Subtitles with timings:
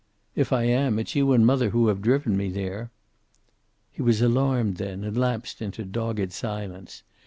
[0.35, 2.89] "If I am, it's you and mother who have driven me there."
[3.91, 7.03] He was alarmed then, and lapsed into dogged silence.